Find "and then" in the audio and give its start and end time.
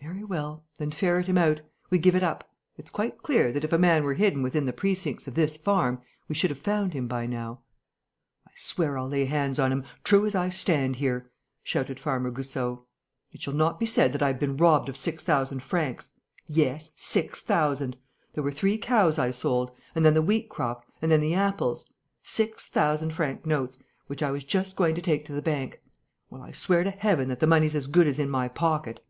19.96-20.14, 21.02-21.20